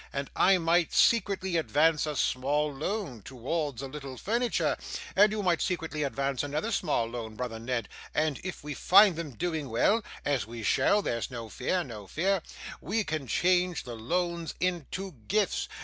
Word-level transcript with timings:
And 0.11 0.31
I 0.35 0.57
might 0.57 0.93
secretly 0.93 1.57
advance 1.57 2.07
a 2.07 2.15
small 2.15 2.73
loan 2.73 3.21
towards 3.21 3.83
a 3.83 3.87
little 3.87 4.17
furniture, 4.17 4.75
and 5.15 5.31
you 5.31 5.43
might 5.43 5.61
secretly 5.61 6.01
advance 6.01 6.41
another 6.41 6.71
small 6.71 7.05
loan, 7.05 7.35
brother 7.35 7.59
Ned; 7.59 7.87
and 8.15 8.39
if 8.43 8.63
we 8.63 8.73
find 8.73 9.15
them 9.15 9.35
doing 9.35 9.69
well 9.69 10.03
as 10.25 10.47
we 10.47 10.63
shall; 10.63 11.03
there's 11.03 11.29
no 11.29 11.49
fear, 11.49 11.83
no 11.83 12.07
fear 12.07 12.41
we 12.81 13.03
can 13.03 13.27
change 13.27 13.83
the 13.83 13.93
loans 13.95 14.55
into 14.59 15.11
gifts. 15.27 15.67